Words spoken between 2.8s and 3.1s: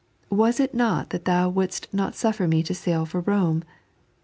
sail